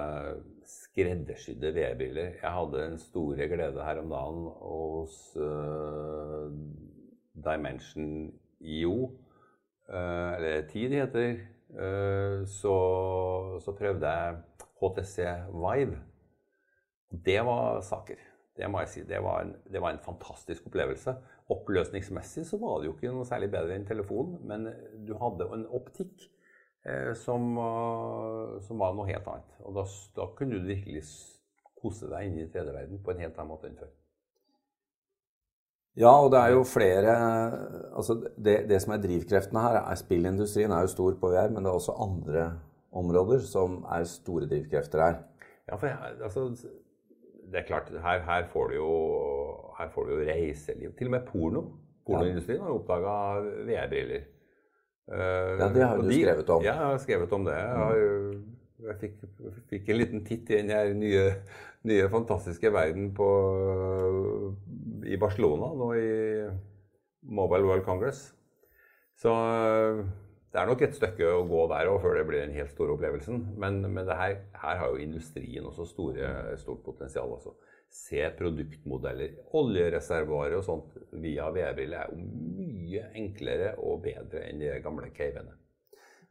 skreddersydde 0.67 1.71
VR-briller. 1.77 2.33
Jeg 2.41 2.55
hadde 2.57 2.83
en 2.89 2.99
store 2.99 3.47
glede 3.53 3.87
her 3.87 4.01
om 4.03 4.11
dagen 4.11 4.49
hos 4.65 5.21
Dimension 7.47 8.11
IO, 8.59 8.97
uh, 9.93 10.33
eller 10.35 10.67
TID 10.73 10.97
heter. 10.99 11.39
Så, 12.49 12.75
så, 13.61 13.75
prøvde 13.77 14.09
jeg 14.09 14.39
HTC 14.81 15.17
Vive. 15.53 15.99
Det 17.13 17.43
var 17.45 17.83
saker. 17.85 18.23
Det 18.59 18.67
må 18.71 18.81
jeg 18.83 18.91
si. 18.91 19.05
Det 19.07 19.21
var, 19.23 19.45
en, 19.45 19.53
det 19.71 19.83
var 19.83 19.95
en 19.95 20.03
fantastisk 20.03 20.67
opplevelse. 20.67 21.15
Oppløsningsmessig 21.55 22.45
så 22.49 22.59
var 22.59 22.81
det 22.81 22.89
jo 22.89 22.97
ikke 22.97 23.13
noe 23.15 23.29
særlig 23.29 23.53
bedre 23.55 23.77
enn 23.79 23.87
telefonen, 23.87 24.41
men 24.51 24.67
du 25.07 25.15
hadde 25.21 25.47
en 25.55 25.69
optikk 25.79 26.27
eh, 26.83 27.15
som, 27.19 27.55
som, 28.67 28.83
var 28.83 28.99
noe 28.99 29.07
helt 29.13 29.31
annet. 29.31 29.55
Og 29.63 29.79
da, 29.79 29.87
da 30.19 30.27
kunne 30.39 30.59
du 30.59 30.67
virkelig 30.67 31.05
kose 31.79 32.11
deg 32.11 32.27
inne 32.27 32.45
i 32.45 32.51
3D-verden 32.51 33.03
på 33.05 33.15
en 33.15 33.23
helt 33.23 33.39
annen 33.39 33.53
måte 33.53 33.71
enn 33.71 33.79
før. 33.79 33.95
Ja, 35.99 36.13
og 36.23 36.31
det 36.31 36.39
er 36.39 36.53
jo 36.55 36.67
flere 36.67 37.15
altså 37.97 38.15
det, 38.37 38.69
det, 38.71 38.77
som 38.83 38.93
er 38.95 39.01
drivkreftene 39.03 39.63
her, 39.65 39.81
er 39.81 39.99
spillindustrien 39.99 40.75
er 40.75 40.85
jo 40.87 40.93
stor 40.93 41.17
på 41.19 41.31
VR, 41.33 41.51
men 41.51 41.65
det 41.65 41.73
er 41.73 41.79
også 41.79 41.97
andre 41.99 42.45
områder 42.95 43.43
som 43.47 43.81
er 43.91 44.07
store 44.07 44.47
drivkrefter 44.51 45.03
her. 45.03 45.17
Ja, 45.69 45.75
for 45.75 45.91
jeg, 45.91 45.99
altså 46.23 46.45
det 47.53 47.63
er 47.63 47.67
klart, 47.69 47.91
her, 47.91 48.25
her, 48.25 48.49
får 48.53 48.75
jo, 48.77 48.89
her, 49.79 49.89
får 49.95 50.05
du 50.05 50.15
jo, 50.15 50.25
reiseliv. 50.29 50.93
Til 50.99 51.11
og 51.11 51.15
med 51.17 51.27
porno. 51.29 51.63
Pornoindustrien 52.07 52.63
har 52.65 52.73
oppdaga 52.73 53.15
VR-briller. 53.69 54.27
Uh, 55.09 55.57
ja, 55.57 55.69
det 55.73 55.85
har 55.85 55.97
du 55.97 56.09
de, 56.09 56.21
skrevet 56.21 56.51
om. 56.53 56.63
Ja, 56.65 56.75
jeg 56.75 56.93
har 56.93 57.03
skrevet 57.05 57.33
om 57.33 57.45
det. 57.45 57.57
Jeg, 57.57 57.77
har, 57.81 58.01
jeg 58.89 58.97
fikk, 59.01 59.15
fikk, 59.71 59.89
en 59.89 60.01
liten 60.01 60.25
titt 60.25 60.51
i 60.53 60.61
den 60.61 61.01
nye, 61.01 61.25
nye, 61.89 62.09
fantastiske 62.13 62.73
verden 62.73 63.11
på, 63.17 63.29
i 65.09 65.21
Barcelona 65.21 65.73
nå 65.77 65.93
i 65.97 66.11
Mobile 67.23 67.69
World 67.69 67.87
Congress. 67.89 68.27
Så 69.19 69.33
det 70.49 70.61
er 70.61 70.69
nok 70.71 70.83
et 70.85 70.97
stykke 70.97 71.27
å 71.29 71.45
gå 71.49 71.65
der 71.69 71.91
òg 71.91 71.99
før 72.01 72.15
det 72.17 72.27
blir 72.29 72.41
den 72.41 72.55
helt 72.57 72.73
store 72.73 72.95
opplevelsen. 72.95 73.43
Men, 73.61 73.83
men 73.85 74.09
her, 74.09 74.39
her, 74.57 74.79
har 74.81 74.95
jo 74.95 75.03
industrien 75.05 75.67
også 75.69 75.85
store, 75.91 76.31
stort 76.61 76.81
potensial. 76.87 77.35
Altså. 77.37 77.53
Se 77.93 78.25
produktmodeller, 78.39 79.37
oljereservoarer 79.61 80.57
og 80.59 80.65
sånt 80.65 80.97
via 81.21 81.51
VR-briller 81.53 82.01
er 82.01 82.13
jo 82.13 82.25
mye 82.59 83.11
enklere 83.21 83.75
og 83.77 84.03
bedre 84.09 84.47
enn 84.49 84.65
de 84.65 84.73
gamle 84.85 85.13
cavene. 85.17 85.53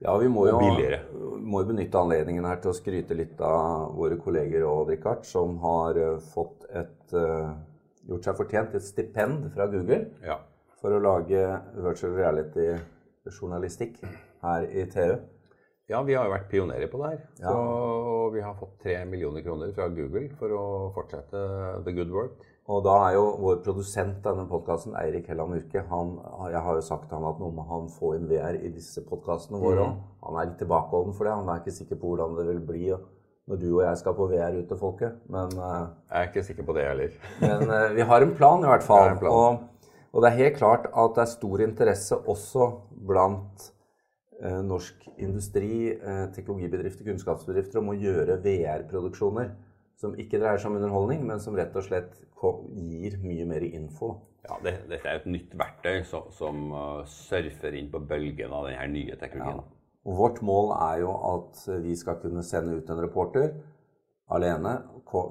Ja, 0.02 0.14
vi 0.22 0.28
må 0.30 0.44
jo, 0.46 0.58
må 0.62 1.64
jo, 1.64 1.70
benytte 1.72 1.98
anledningen 1.98 2.46
her 2.46 2.60
til 2.62 2.70
å 2.70 2.78
skryte 2.78 3.18
litt 3.18 3.40
av 3.42 3.96
våre 3.98 4.20
kolleger 4.22 4.66
og 4.70 4.92
Richard, 4.92 5.24
som 5.26 5.58
har 5.64 5.98
uh, 5.98 6.20
fått 6.34 6.68
et 6.70 7.18
uh, 7.18 7.56
gjort 8.06 8.30
seg 8.30 8.38
fortjent 8.38 8.78
et 8.78 8.86
stipend 8.86 9.50
fra 9.56 9.66
Google 9.72 10.04
Ja. 10.26 10.38
for 10.82 10.94
å 10.94 11.02
lage 11.02 11.42
virtual 11.82 12.14
reality-journalistikk 13.28 14.00
her 14.44 14.62
i 14.64 14.86
TU. 14.90 15.18
Ja, 15.88 16.02
vi 16.04 16.16
har 16.16 16.26
jo 16.28 16.34
vært 16.34 16.50
pionerer 16.52 16.90
på 16.92 17.00
det 17.00 17.10
her. 17.14 17.20
Ja. 17.40 17.52
Så 17.52 18.30
vi 18.34 18.42
har 18.44 18.56
fått 18.60 18.80
tre 18.84 19.06
millioner 19.06 19.42
kroner 19.42 19.72
fra 19.74 19.88
Google 19.88 20.28
for 20.36 20.52
å 20.52 20.92
fortsette 20.96 21.84
the 21.86 21.94
good 21.96 22.12
work. 22.12 22.44
Og 22.68 22.82
da 22.84 22.98
er 23.08 23.14
jo 23.16 23.30
vår 23.40 23.62
produsent 23.64 24.18
denne 24.26 24.44
podkasten, 24.50 24.98
Eirik 25.00 25.30
Helland 25.32 25.56
Urke, 25.56 25.86
han, 25.88 26.18
jeg 26.52 26.64
har 26.66 26.76
jo 26.76 26.82
sagt 26.84 27.08
til 27.08 27.16
han 27.16 27.30
at 27.30 27.40
nå 27.40 27.54
må 27.56 27.64
han 27.70 27.88
få 27.88 28.18
inn 28.18 28.28
VR 28.28 28.60
i 28.60 28.74
disse 28.76 29.06
podkastene 29.08 29.62
våre 29.62 29.86
òg. 29.86 30.02
Han 30.28 30.36
er 30.42 30.50
litt 30.50 30.60
tilbakeholden 30.60 31.16
for 31.16 31.24
det. 31.24 31.38
Han 31.40 31.54
er 31.54 31.64
ikke 31.64 31.78
sikker 31.78 32.02
på 32.02 32.12
hvordan 32.12 32.36
det 32.36 32.50
vil 32.50 32.60
bli 32.68 32.92
når 33.48 33.62
du 33.62 33.70
og 33.78 33.86
jeg 33.86 34.02
skal 34.02 34.18
på 34.18 34.28
VR 34.28 34.60
ut 34.60 34.68
til 34.68 34.80
folket. 34.82 35.16
Men, 35.32 35.48
eh, 35.56 35.88
Jeg 36.12 36.20
er 36.20 36.28
ikke 36.28 36.44
sikker 36.44 36.68
på 36.68 36.76
det 36.76 36.84
heller. 36.84 37.16
men 37.40 37.70
eh, 37.72 37.96
vi 37.96 38.02
har 38.02 38.22
en 38.22 38.36
plan 38.36 38.60
i 38.60 38.68
hvert 38.68 38.84
fall. 38.84 39.04
Vi 39.08 39.08
har 39.08 39.16
en 39.16 39.24
plan. 39.24 39.32
Og, 39.32 39.77
og 40.18 40.24
det 40.24 40.30
er 40.32 40.40
helt 40.40 40.56
klart 40.58 40.88
at 40.90 41.12
det 41.14 41.22
er 41.22 41.30
stor 41.30 41.62
interesse 41.62 42.18
også 42.18 42.68
blant 43.06 43.68
eh, 44.42 44.64
norsk 44.66 45.04
industri, 45.22 45.92
eh, 45.94 46.24
teknologibedrifter, 46.34 47.06
kunnskapsbedrifter 47.06 47.84
om 47.84 47.94
å 47.94 47.98
gjøre 48.02 48.40
VR-produksjoner 48.42 49.52
som 50.02 50.18
ikke 50.18 50.40
dreier 50.42 50.58
seg 50.58 50.72
om 50.72 50.80
underholdning, 50.80 51.22
men 51.26 51.42
som 51.42 51.54
rett 51.58 51.76
og 51.78 51.86
slett 51.86 52.18
gir 52.74 53.20
mye 53.22 53.46
mer 53.50 53.66
info. 53.70 54.16
Ja, 54.48 54.58
det, 54.66 54.74
Dette 54.90 55.06
er 55.06 55.18
jo 55.20 55.24
et 55.24 55.32
nytt 55.36 55.56
verktøy 55.58 56.04
som, 56.10 56.28
som 56.34 56.68
uh, 56.74 57.06
surfer 57.10 57.78
inn 57.78 57.90
på 57.94 58.02
bølgen 58.10 58.54
av 58.54 58.70
denne 58.70 58.90
nye 58.94 59.18
teknologien. 59.22 59.66
Og 60.08 60.20
vårt 60.22 60.42
mål 60.46 60.72
er 60.78 61.02
jo 61.04 61.14
at 61.30 61.64
vi 61.84 61.98
skal 62.00 62.22
kunne 62.22 62.46
sende 62.46 62.78
ut 62.78 62.90
en 62.94 63.02
reporter 63.04 63.52
alene 64.28 64.74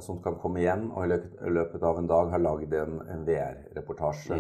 som 0.01 0.23
kan 0.25 0.39
komme 0.41 0.63
hjem 0.63 0.87
og 0.97 1.05
i 1.05 1.51
løpet, 1.53 1.83
av 1.85 1.99
en 2.01 2.09
dag 2.09 2.31
har 2.33 2.41
lagd 2.41 2.73
en, 2.79 2.97
en 3.13 3.27
VR-reportasje 3.27 4.39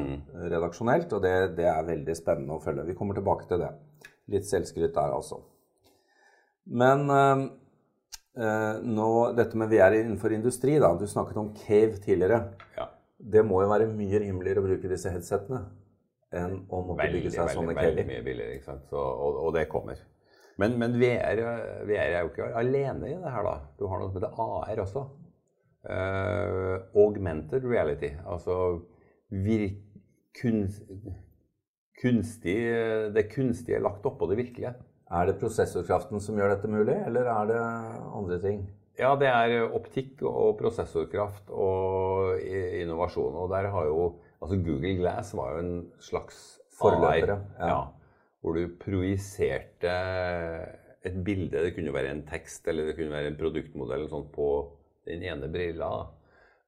redaksjonelt. 0.48 1.12
Og 1.12 1.22
det, 1.24 1.34
det 1.58 1.68
er 1.68 1.84
veldig 1.90 2.16
spennende 2.16 2.56
å 2.56 2.62
følge. 2.64 2.86
Vi 2.88 2.96
kommer 2.96 3.18
tilbake 3.18 3.48
til 3.50 3.60
det. 3.60 3.70
Litt 4.32 4.48
selvskryt 4.48 4.94
der, 4.96 5.12
altså. 5.12 5.42
Men 6.66 7.04
eh, 7.12 7.44
nå, 8.82 9.10
dette 9.36 9.60
med 9.60 9.70
VR 9.70 10.00
innenfor 10.00 10.34
industri, 10.34 10.78
da. 10.82 10.94
Du 10.98 11.04
snakket 11.06 11.42
om 11.42 11.52
Cave 11.60 12.00
tidligere. 12.00 12.40
Ja. 12.78 12.88
Det 13.16 13.44
må 13.46 13.60
jo 13.62 13.70
være 13.70 13.92
mye 13.92 14.24
rimeligere 14.24 14.64
å 14.64 14.66
bruke 14.66 14.90
disse 14.90 15.12
headsetene 15.12 15.62
enn 16.36 16.62
å 16.68 16.80
måtte 16.82 17.04
Veldig, 17.04 17.20
bygge 17.20 17.30
seg 17.36 17.44
veldig, 17.44 17.54
sånne 17.54 17.74
veldig 17.76 18.02
caver. 18.02 18.08
mye 18.10 18.24
billigere. 18.26 18.56
ikke 18.58 18.70
sant? 18.72 18.88
Så, 18.90 18.98
og, 18.98 19.38
og 19.46 19.54
det 19.56 19.68
kommer. 19.72 20.00
Men, 20.60 20.78
men 20.80 20.96
VR, 21.00 21.40
VR 21.84 22.14
er 22.16 22.20
jo 22.22 22.30
ikke 22.32 22.50
alene 22.56 23.10
i 23.10 23.16
det 23.16 23.32
her, 23.32 23.44
da. 23.44 23.56
Du 23.76 23.86
har 23.90 24.00
noe 24.00 24.10
som 24.10 24.20
heter 24.20 24.40
AR 24.40 24.82
også. 24.86 25.04
Uh, 25.86 26.76
augmented 26.98 27.66
reality. 27.68 28.10
Altså 28.26 28.80
virk, 29.30 29.82
kunst, 30.40 30.82
kunstig, 32.00 32.56
det 33.14 33.28
kunstige 33.32 33.82
lagt 33.84 34.06
oppå 34.08 34.28
det 34.30 34.40
virkelige. 34.40 34.72
Er 35.06 35.28
det 35.28 35.38
prosessorkraften 35.38 36.20
som 36.22 36.38
gjør 36.38 36.56
dette 36.56 36.70
mulig, 36.70 36.96
eller 37.06 37.28
er 37.30 37.50
det 37.52 37.60
andre 38.18 38.40
ting? 38.42 38.64
Ja, 38.96 39.12
det 39.20 39.28
er 39.28 39.74
optikk 39.76 40.24
og 40.24 40.56
prosessorkraft 40.58 41.52
og 41.52 42.40
innovasjon. 42.40 43.36
Og 43.36 43.52
der 43.52 43.68
har 43.74 43.90
jo 43.90 44.14
Altså 44.36 44.56
Google 44.60 44.96
Glass 44.98 45.32
var 45.32 45.54
jo 45.54 45.58
en 45.58 45.76
slags 45.98 46.60
Forløpere, 46.76 47.38
AR, 47.56 47.68
ja. 47.70 47.76
Hvor 48.46 48.54
du 48.54 48.76
projiserte 48.78 49.94
et 51.06 51.16
bilde. 51.26 51.58
Det 51.64 51.72
kunne 51.74 51.90
jo 51.90 51.96
være 51.96 52.12
en 52.14 52.26
tekst 52.28 52.68
eller 52.70 52.86
det 52.86 52.94
kunne 52.98 53.10
være 53.10 53.32
en 53.32 53.40
produktmodell 53.40 54.04
eller 54.04 54.12
sånt 54.12 54.28
på 54.34 54.50
den 55.08 55.24
ene 55.26 55.48
brilla. 55.50 55.90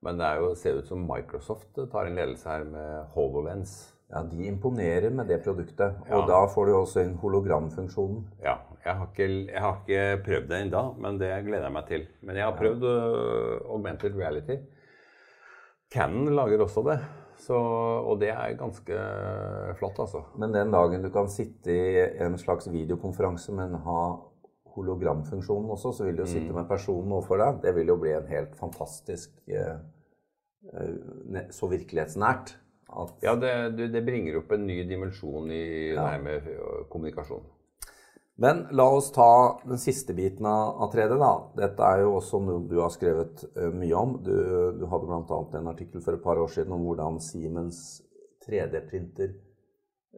Men 0.03 0.19
det 0.19 0.27
er 0.27 0.43
jo, 0.43 0.49
ser 0.59 0.81
ut 0.81 0.91
som 0.91 1.07
Microsoft 1.07 1.79
tar 1.93 2.09
en 2.09 2.19
ledelse 2.19 2.51
her 2.51 2.67
med 2.67 3.15
HoloLens. 3.15 3.77
Ja, 4.11 4.25
De 4.27 4.47
imponerer 4.49 5.11
med 5.15 5.29
det 5.31 5.43
produktet. 5.45 5.99
Ja. 6.09 6.19
Og 6.19 6.27
da 6.31 6.41
får 6.51 6.67
du 6.67 6.75
også 6.75 7.05
inn 7.05 7.17
hologramfunksjonen. 7.21 8.23
Ja, 8.43 8.57
jeg 8.85 8.95
har 8.99 9.11
ikke, 9.11 9.29
jeg 9.53 9.63
har 9.63 9.81
ikke 9.83 10.23
prøvd 10.25 10.51
det 10.51 10.61
ennå, 10.65 10.83
men 11.03 11.19
det 11.21 11.31
gleder 11.47 11.67
jeg 11.69 11.77
meg 11.77 11.89
til. 11.91 12.07
Men 12.23 12.41
jeg 12.41 12.47
har 12.47 12.59
prøvd 12.59 12.87
øh, 12.89 13.55
augmented 13.69 14.17
reality. 14.19 14.59
Canon 15.93 16.35
lager 16.37 16.63
også 16.65 16.85
det, 16.89 16.99
så, 17.39 17.57
og 17.57 18.19
det 18.21 18.31
er 18.35 18.57
ganske 18.59 18.97
flott, 19.79 19.99
altså. 20.03 20.25
Men 20.39 20.53
den 20.55 20.73
dagen 20.75 21.03
du 21.05 21.11
kan 21.15 21.29
sitte 21.31 21.73
i 21.73 22.07
en 22.25 22.39
slags 22.39 22.67
videokonferanse, 22.73 23.53
men 23.55 23.75
ha 23.85 24.01
hologramfunksjonen 24.75 25.71
også, 25.75 25.93
så 25.97 26.05
vil 26.07 26.17
du 26.19 26.23
jo 26.23 26.29
Mm. 26.29 26.33
sitte 26.35 26.53
med 26.55 26.69
personen 26.69 27.13
overfor 27.13 27.39
deg. 27.43 27.63
Det 27.63 27.75
vil 27.75 27.87
jo 27.89 27.97
bli 27.97 28.13
en 28.15 28.27
helt 28.31 28.55
fantastisk 28.59 29.31
eh, 29.49 29.79
eh, 30.73 31.47
Så 31.51 31.67
virkelighetsnært 31.71 32.57
Ja, 33.23 33.35
det, 33.37 33.91
det 33.93 34.05
bringer 34.07 34.39
opp 34.39 34.53
en 34.53 34.67
ny 34.67 34.83
dimensjon 34.89 35.51
i 35.53 35.95
med 36.23 36.47
øh, 36.49 36.85
kommunikasjon. 36.91 37.43
Men 38.41 38.67
la 38.71 38.85
oss 38.95 39.09
ta 39.13 39.59
den 39.67 39.79
siste 39.83 40.15
biten 40.15 40.47
av 40.47 40.77
av 40.85 40.93
3D, 40.93 41.17
da. 41.19 41.31
Dette 41.59 41.83
er 41.83 42.05
jo 42.05 42.13
også 42.21 42.39
noe 42.47 42.63
du 42.71 42.77
har 42.79 42.93
skrevet 42.95 43.43
eh, 43.57 43.73
mye 43.75 43.95
om. 43.99 44.13
Du, 44.23 44.31
du 44.79 44.85
hadde 44.93 45.09
bl.a. 45.11 45.39
en 45.59 45.71
artikkel 45.73 46.05
for 46.05 46.15
et 46.15 46.23
par 46.23 46.39
år 46.39 46.53
siden 46.55 46.73
om 46.77 46.85
hvordan 46.87 47.19
Siemens 47.25 47.81
3D-printer 48.47 49.33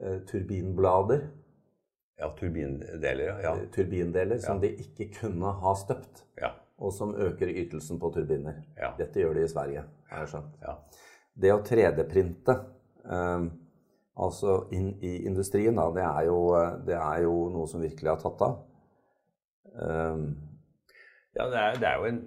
eh, 0.03 0.19
turbinblader, 0.29 1.29
Ja, 2.21 2.29
turbindeler, 2.37 3.39
ja. 3.41 3.55
turbindeler, 3.73 4.37
som 4.45 4.59
de 4.61 4.69
ikke 4.83 5.07
kunne 5.23 5.55
ha 5.62 5.73
støpt, 5.81 6.27
Ja, 6.37 6.50
og 6.77 6.93
som 6.93 7.15
øker 7.17 7.49
ytelsen 7.49 7.97
på 8.03 8.11
turbiner. 8.12 8.59
Ja. 8.77 8.91
Dette 8.99 9.23
gjør 9.23 9.39
de 9.39 9.47
i 9.47 9.49
Sverige, 9.49 9.87
har 10.12 10.27
jeg 10.27 10.35
skjønt. 10.35 10.59
ja. 10.61 10.75
Det 11.41 11.55
å 11.55 11.62
3D-printe, 11.65 12.59
eh, 13.09 13.49
altså 14.19 14.64
inn 14.75 14.95
i 15.05 15.17
industrien, 15.29 15.76
da, 15.79 15.88
det 15.95 16.05
er, 16.05 16.23
jo, 16.29 16.38
det 16.87 16.97
er 16.99 17.25
jo 17.25 17.35
noe 17.55 17.69
som 17.71 17.83
virkelig 17.83 18.14
har 18.14 18.23
tatt 18.23 18.47
av. 18.49 18.62
Um, 19.71 20.25
Ja, 21.37 21.47
det 21.47 21.59
er, 21.59 21.75
det 21.79 21.88
er 21.88 21.97
jo 21.97 22.05
en, 22.09 22.21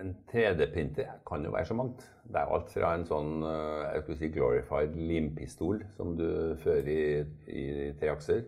en 0.00 0.12
3D-printer 0.30 1.16
kan 1.26 1.44
jo 1.44 1.50
være 1.50 1.66
så 1.66 1.74
mangt. 1.74 2.04
Det 2.24 2.38
er 2.38 2.52
alt 2.56 2.70
fra 2.72 2.92
en 2.94 3.06
sånn 3.08 3.42
eh, 3.42 3.80
jeg 3.88 4.04
skulle 4.04 4.18
si 4.20 4.28
glorified 4.36 4.94
limpistol 4.96 5.82
som 5.96 6.14
du 6.18 6.28
fører 6.62 6.90
i, 6.92 7.00
i 7.50 7.64
treakser, 7.98 8.44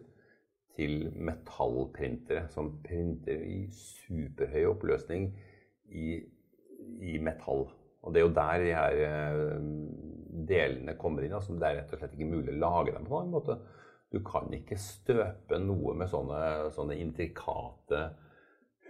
til 0.77 1.09
metallprintere 1.17 2.47
som 2.53 2.75
printer 2.85 3.43
i 3.43 3.63
superhøy 3.73 4.67
oppløsning 4.75 5.31
i, 5.89 6.19
i 7.01 7.17
metall. 7.19 7.67
Og 8.05 8.15
det 8.15 8.21
er 8.21 8.27
jo 8.27 8.35
der 8.37 8.63
de 8.63 8.75
her 8.77 9.03
eh, 9.09 9.69
delene 10.49 10.97
kommer 11.01 11.25
inn. 11.25 11.35
altså 11.37 11.57
Det 11.57 11.69
er 11.69 11.81
rett 11.81 11.93
og 11.95 12.01
slett 12.01 12.15
ikke 12.17 12.31
mulig 12.31 12.55
å 12.55 12.61
lage 12.61 12.95
dem 12.95 13.07
på 13.07 13.17
noen 13.17 13.33
måte. 13.33 13.59
Du 14.13 14.21
kan 14.25 14.53
ikke 14.55 14.79
støpe 14.79 15.59
noe 15.63 15.95
med 15.99 16.11
sånne, 16.11 16.41
sånne 16.77 16.99
intrikate 17.03 18.03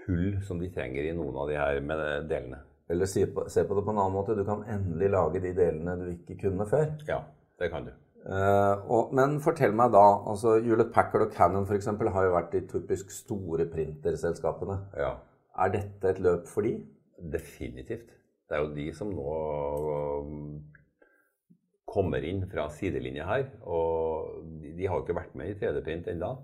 hull 0.06 0.40
som 0.46 0.60
de 0.62 0.70
trenger 0.74 1.08
i 1.08 1.14
noen 1.16 1.36
av 1.40 1.50
de 1.50 1.58
her 1.58 1.80
med 1.84 2.02
delene. 2.30 2.62
Eller 2.88 3.08
se 3.10 3.24
på, 3.26 3.46
se 3.50 3.64
på 3.66 3.74
det 3.74 3.82
på 3.86 3.94
en 3.94 3.98
annen 3.98 4.14
måte. 4.14 4.36
Du 4.38 4.44
kan 4.46 4.62
endelig 4.70 5.08
lage 5.10 5.42
de 5.42 5.54
delene 5.56 5.96
du 6.02 6.10
ikke 6.12 6.36
kunne 6.44 6.66
før. 6.70 6.92
Ja, 7.08 7.22
det 7.58 7.70
kan 7.72 7.88
du. 7.88 7.94
Uh, 8.26 8.82
og, 8.90 9.12
men 9.14 9.38
fortell 9.42 9.74
meg 9.78 9.92
da 9.94 10.02
altså 10.26 10.56
Hewlett 10.58 10.90
Packard 10.94 11.28
og 11.28 11.34
Cannon 11.34 11.66
for 11.66 11.78
eksempel, 11.78 12.10
har 12.10 12.26
jo 12.26 12.34
vært 12.34 12.54
de 12.54 12.64
typisk 12.70 13.12
store 13.14 13.68
printerselskapene. 13.70 14.80
Ja, 14.98 15.12
Er 15.56 15.72
dette 15.72 16.10
et 16.10 16.22
løp 16.22 16.50
for 16.50 16.66
de? 16.66 16.76
definitivt. 17.16 18.10
Det 18.46 18.56
er 18.56 18.62
jo 18.62 18.74
de 18.74 18.86
som 18.94 19.08
nå 19.10 19.30
kommer 21.96 22.24
inn 22.28 22.44
fra 22.50 22.68
sidelinja 22.72 23.26
her. 23.30 23.48
Og 23.64 24.44
de, 24.60 24.74
de 24.76 24.86
har 24.86 25.00
jo 25.00 25.06
ikke 25.06 25.18
vært 25.18 25.34
med 25.38 25.54
i 25.54 25.58
3D-print 25.58 26.12
ennå. 26.12 26.36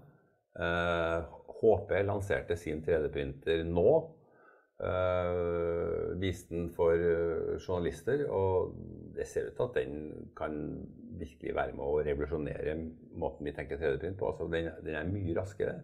Eh, 0.57 1.39
HP 1.63 1.95
lanserte 2.09 2.59
sin 2.59 2.83
3D-printer 2.85 3.63
nå. 3.69 3.93
Eh, 4.83 6.19
viste 6.19 6.57
den 6.57 6.71
for 6.75 6.99
eh, 6.99 7.55
journalister, 7.63 8.25
og 8.35 8.73
det 9.15 9.29
ser 9.31 9.51
ut 9.51 9.55
til 9.59 9.69
at 9.69 9.77
den 9.79 10.31
kan 10.35 10.57
virkelig 11.21 11.55
være 11.55 11.77
med 11.77 11.85
å 11.87 12.01
revolusjonere 12.03 12.75
måten 13.21 13.47
vi 13.47 13.55
tenker 13.55 13.79
3D-print 13.79 14.19
på. 14.19 14.33
Altså, 14.33 14.49
den, 14.51 14.73
den 14.83 14.99
er 14.99 15.13
mye 15.13 15.37
raskere, 15.39 15.77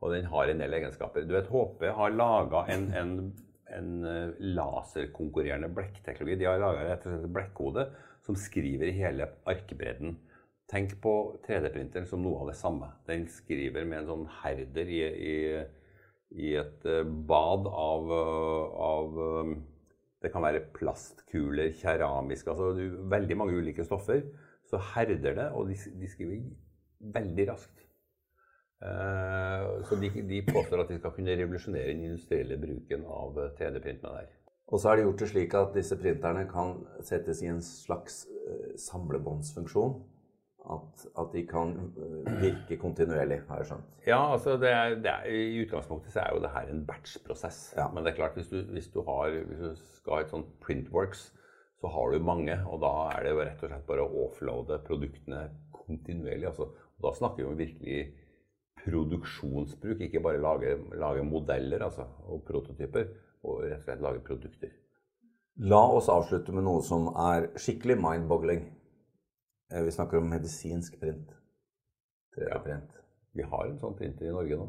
og 0.00 0.14
den 0.14 0.30
har 0.32 0.48
en 0.48 0.64
del 0.64 0.78
egenskaper. 0.78 1.26
Du 1.28 1.36
vet, 1.36 1.50
HP 1.52 1.84
har 1.98 2.16
laga 2.16 2.64
en, 2.72 2.88
en, 2.96 3.14
en 3.76 3.92
eh, 4.08 4.40
laserkonkurrerende 4.56 5.68
blekkteknologi. 5.76 6.40
De 6.40 6.48
har 6.48 6.62
laga 6.62 6.88
et 6.94 7.08
blekkode 7.28 7.90
som 8.28 8.36
skriver 8.36 8.90
i 8.90 8.96
hele 8.98 9.30
arkbredden. 9.48 10.18
Tenk 10.68 10.98
på 11.00 11.12
3D-printeren 11.46 12.04
som 12.10 12.20
noe 12.20 12.42
av 12.42 12.50
det 12.50 12.58
samme. 12.58 12.90
Den 13.08 13.24
skriver 13.32 13.86
med 13.88 14.02
en 14.02 14.10
sånn 14.10 14.26
herder 14.42 14.90
i, 14.92 15.00
i, 15.00 15.36
i 16.44 16.50
et 16.60 16.84
eh, 16.84 17.08
bad 17.30 17.70
av, 17.72 18.12
eh, 18.12 18.78
av 18.90 19.20
eh, 19.24 19.54
Det 20.18 20.32
kan 20.34 20.42
være 20.44 20.66
plastkuler, 20.74 21.70
keramisk 21.78 22.50
altså 22.50 22.72
du, 22.76 22.98
Veldig 23.08 23.36
mange 23.38 23.56
ulike 23.56 23.86
stoffer. 23.86 24.26
Så 24.68 24.80
herder 24.92 25.38
det, 25.38 25.46
og 25.56 25.70
de, 25.70 25.78
de 25.96 26.10
skriver 26.12 26.42
veldig 27.14 27.46
raskt. 27.48 27.84
Så 29.88 29.96
de, 29.98 30.10
de 30.28 30.42
påstår 30.46 30.84
at 30.84 30.90
de 30.92 30.98
skal 31.00 31.14
kunne 31.16 31.34
revolusjonere 31.34 31.88
den 31.88 32.04
industrielle 32.10 32.58
bruken 32.60 33.06
av 33.10 33.40
3D-print 33.56 34.04
med 34.04 34.12
det 34.12 34.20
her. 34.20 34.37
Og 34.68 34.80
så 34.80 34.90
er 34.90 34.98
det 34.98 35.06
gjort 35.06 35.22
det 35.22 35.30
slik 35.30 35.56
at 35.56 35.74
disse 35.76 35.96
printerne 35.96 36.44
kan 36.50 36.76
settes 37.04 37.40
i 37.44 37.48
en 37.48 37.62
slags 37.64 38.26
uh, 38.28 38.76
samlebåndsfunksjon. 38.76 39.98
At, 40.68 41.04
at, 41.16 41.30
de 41.32 41.46
kan 41.48 41.70
virke 42.42 42.76
kontinuerlig, 42.76 43.38
har 43.48 43.62
jeg 43.62 43.68
skjønt. 43.70 43.94
Ja, 44.04 44.18
altså 44.34 44.58
det 44.60 44.68
er, 44.68 44.98
det 45.00 45.08
er, 45.08 45.22
I 45.32 45.62
utgangspunktet 45.62 46.12
så 46.12 46.20
er 46.20 46.34
jo 46.34 46.42
det 46.44 46.50
her 46.52 46.68
en 46.68 46.82
batch-prosess. 46.84 47.60
Ja. 47.78 47.86
Men 47.88 48.04
det 48.04 48.12
er 48.12 48.18
klart, 48.18 48.36
hvis 48.36 48.50
du, 48.52 48.58
hvis 48.74 48.90
du, 48.92 48.98
har, 49.06 49.32
hvis 49.48 49.62
du 49.62 49.86
skal 49.96 50.18
ha 50.18 50.26
et 50.26 50.34
sånt 50.34 50.50
printworks, 50.60 51.30
så 51.80 51.88
har 51.94 52.12
du 52.12 52.26
mange. 52.26 52.58
Og 52.68 52.82
da 52.84 52.92
er 53.14 53.24
det 53.24 53.32
jo 53.32 53.40
rett 53.40 53.64
og 53.64 53.72
slett 53.72 53.88
bare 53.88 54.04
å 54.04 54.26
offloade 54.26 54.80
produktene 54.84 55.46
kontinuerlig. 55.72 56.50
Altså, 56.50 56.68
da 57.00 57.14
snakker 57.16 57.46
vi 57.46 57.48
om 57.48 57.58
virkelig 57.58 58.00
produksjonsbruk, 58.82 60.04
ikke 60.04 60.22
bare 60.22 60.42
lage, 60.42 60.76
lage 61.00 61.24
modeller 61.26 61.86
altså, 61.88 62.06
og 62.28 62.44
prototyper, 62.46 63.08
og 63.44 63.62
rett 63.64 63.80
og 63.80 63.86
slett 63.86 64.04
lage 64.04 64.24
produkter. 64.26 64.74
La 65.68 65.80
oss 65.90 66.10
avslutte 66.12 66.54
med 66.54 66.66
noe 66.66 66.82
som 66.86 67.08
er 67.18 67.48
skikkelig 67.58 67.98
mind-boggling. 67.98 68.64
Eh, 69.72 69.84
vi 69.86 69.94
snakker 69.94 70.20
om 70.20 70.28
medisinsk 70.30 70.98
print. 71.00 71.32
3D-print. 72.36 72.94
Ja. 72.94 73.06
Vi 73.38 73.46
har 73.46 73.66
en 73.66 73.80
sånn 73.80 73.96
printer 73.98 74.28
i 74.28 74.34
Norge 74.34 74.58
nå. 74.58 74.68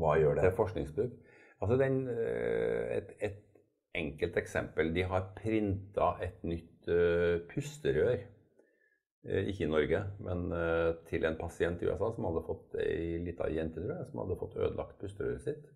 Hva 0.00 0.16
gjør 0.20 0.36
det? 0.36 0.48
Er 0.48 0.58
forskningsbruk. 0.58 1.14
Altså 1.60 1.78
den, 1.80 2.02
eh, 2.08 2.98
et, 2.98 3.14
et, 3.20 3.46
enkelt 3.90 4.36
eksempel. 4.38 4.92
De 4.94 5.02
har 5.02 5.32
printa 5.34 6.12
et 6.22 6.44
nytt 6.46 6.86
uh, 6.86 7.40
pusterør 7.50 8.20
Eh, 9.28 9.50
ikke 9.52 9.66
i 9.66 9.68
Norge, 9.68 9.98
men 10.24 10.46
eh, 10.56 10.94
til 11.10 11.26
en 11.28 11.36
pasient 11.36 11.82
i 11.82 11.88
USA 11.90 12.08
som 12.16 12.24
hadde 12.24 12.42
fått 12.46 12.76
ei 12.80 13.18
lita 13.20 13.50
jente 13.52 13.82
tror 13.82 13.98
jeg, 13.98 14.06
som 14.08 14.22
hadde 14.22 14.38
fått 14.40 14.56
ødelagt 14.56 15.02
pusterøret 15.02 15.44
sitt. 15.44 15.66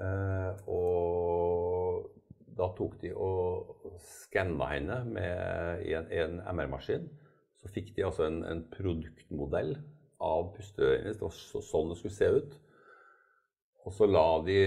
Eh, 0.00 0.68
og 0.72 2.08
da 2.56 2.68
tok 2.76 2.98
de 3.02 3.12
og 3.16 3.98
skanna 4.04 4.70
henne 4.72 4.98
med, 5.08 5.86
en, 5.88 6.10
en 6.12 6.38
MR-maskin. 6.56 7.08
Så 7.62 7.70
fikk 7.70 7.92
de 7.96 8.06
altså 8.06 8.26
en, 8.26 8.42
en 8.48 8.64
produktmodell 8.72 9.76
av 10.22 10.52
pusterøret 10.56 11.04
hennes. 11.04 11.18
Det 11.18 11.26
var 11.26 11.34
så, 11.36 11.62
sånn 11.64 11.92
det 11.92 11.98
skulle 12.00 12.18
se 12.18 12.30
ut. 12.38 12.58
Og 13.82 13.94
så, 13.96 14.06
de, 14.46 14.58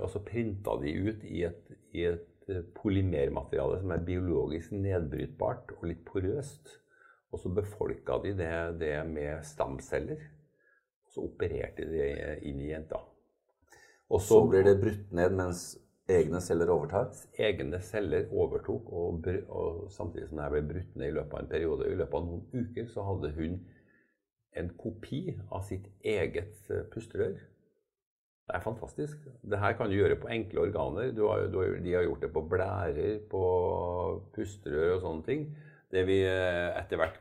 og 0.00 0.08
så 0.12 0.22
printa 0.24 0.78
de 0.80 0.94
ut 0.96 1.24
i 1.28 1.42
et, 1.44 1.72
i 1.92 2.06
et 2.08 2.46
polymermateriale 2.76 3.82
som 3.82 3.92
er 3.92 4.06
biologisk 4.06 4.72
nedbrytbart 4.76 5.74
og 5.76 5.84
litt 5.90 6.04
porøst. 6.08 6.78
Og 7.34 7.42
så 7.42 7.52
befolka 7.52 8.20
de 8.22 8.32
det, 8.38 8.54
det 8.80 8.94
med 9.10 9.44
stamceller. 9.44 10.22
Og 11.04 11.12
så 11.12 11.26
opererte 11.26 11.84
de 11.84 12.00
det 12.00 12.38
inn 12.48 12.62
i 12.62 12.70
jenta. 12.70 13.02
Og 14.12 14.22
så 14.22 14.38
blir 14.46 14.62
det 14.66 14.78
brutt 14.78 15.12
ned 15.18 15.34
mens 15.34 15.64
egne 16.08 16.40
celler 16.44 16.70
overtar? 16.70 17.08
Egne 17.42 17.80
celler 17.82 18.28
overtok, 18.30 18.92
og, 18.92 19.26
og 19.48 19.88
samtidig 19.90 20.28
som 20.30 20.38
det 20.38 20.52
ble 20.52 20.62
brutt 20.68 20.94
ned 20.94 21.10
i 21.10 21.16
løpet 21.16 21.34
av 21.34 21.42
en 21.42 21.50
periode, 21.50 21.88
i 21.90 21.98
løpet 21.98 22.20
av 22.20 22.28
noen 22.28 22.46
uker, 22.54 22.86
så 22.92 23.06
hadde 23.08 23.32
hun 23.38 23.58
en 24.56 24.70
kopi 24.78 25.20
av 25.50 25.66
sitt 25.66 25.90
eget 26.06 26.70
eh, 26.70 26.86
pusterør. 26.92 27.36
Det 28.46 28.54
er 28.54 28.62
fantastisk. 28.62 29.26
Det 29.42 29.58
her 29.58 29.74
kan 29.76 29.90
du 29.90 29.96
gjøre 29.96 30.20
på 30.22 30.30
enkle 30.30 30.68
organer. 30.68 31.10
Du 31.12 31.24
har, 31.26 31.48
du 31.50 31.58
har, 31.58 31.72
de 31.82 31.94
har 31.96 32.06
gjort 32.06 32.22
det 32.22 32.30
på 32.32 32.44
blærer, 32.46 33.16
på 33.30 33.44
pusterør 34.36 34.94
og 34.94 35.00
sånne 35.02 35.26
ting. 35.26 35.48
Det 35.90 36.04
vi 36.06 36.20
eh, 36.22 36.70
etter 36.78 37.02
hvert 37.02 37.18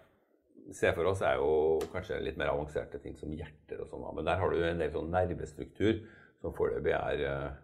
ser 0.74 0.94
for 0.98 1.10
oss, 1.10 1.26
er 1.26 1.42
jo 1.42 1.82
kanskje 1.92 2.22
litt 2.22 2.38
mer 2.38 2.54
avanserte 2.54 3.02
ting 3.02 3.18
som 3.18 3.34
hjerter 3.34 3.82
og 3.82 3.90
sånn. 3.90 4.06
Men 4.14 4.30
der 4.30 4.40
har 4.42 4.54
du 4.54 4.62
en 4.62 4.86
del 4.86 4.94
sånn 4.94 5.12
nervestruktur 5.14 6.06
som 6.46 6.54
foreløpig 6.56 6.94
er 6.94 7.26
uh, 7.26 7.58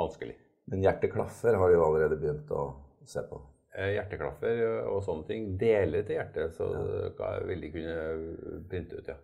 vanskelig. 0.00 0.36
Men 0.72 0.84
hjerteklaffer 0.84 1.56
har 1.60 1.70
de 1.70 1.78
jo 1.78 1.84
allerede 1.84 2.18
begynt 2.20 2.50
å 2.52 2.64
se 3.08 3.22
på? 3.28 3.40
Eh, 3.76 3.94
hjerteklaffer 3.94 4.62
og 4.88 5.00
sånne 5.04 5.28
ting. 5.28 5.52
Deler 5.60 6.04
til 6.04 6.18
hjertet 6.18 6.56
så 6.56 6.68
ja. 6.72 7.30
vil 7.48 7.62
de 7.64 7.72
kunne 7.72 8.64
printe 8.68 9.00
ut, 9.00 9.12
ja. 9.12 9.16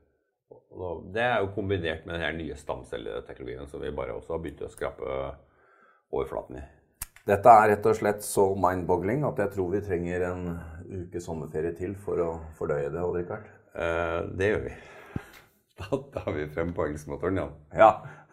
Det 1.14 1.22
er 1.22 1.42
jo 1.42 1.52
kombinert 1.54 2.06
med 2.06 2.20
den 2.20 2.38
nye 2.42 2.56
stamcelleteknologien 2.58 3.68
som 3.70 3.82
vi 3.82 3.92
bare 3.94 4.14
også 4.16 4.34
har 4.34 4.40
begynt 4.42 4.64
å 4.66 4.70
skrape 4.72 5.10
overflaten 6.14 6.58
i. 6.60 6.64
Dette 7.24 7.50
er 7.50 7.70
rett 7.72 7.86
og 7.88 7.96
slett 7.96 8.24
så 8.24 8.50
mind-boggling 8.60 9.24
at 9.24 9.38
jeg 9.40 9.54
tror 9.54 9.70
vi 9.72 9.80
trenger 9.84 10.26
en 10.28 10.42
uke 10.84 11.22
sommerferie 11.24 11.72
til 11.78 11.94
for 11.96 12.20
å 12.20 12.32
fordøye 12.58 12.90
det, 12.92 13.00
Odd 13.00 13.16
Rikard. 13.16 13.46
Eh, 13.74 14.18
det 14.36 14.50
gjør 14.52 14.66
vi. 14.68 14.74
Da 15.74 15.98
tar 16.14 16.28
vi 16.36 16.44
frem 16.54 16.70
poengsmotoren, 16.76 17.40
Jan. 17.40 17.56
Ja. 17.72 17.88
ja. 17.88 18.23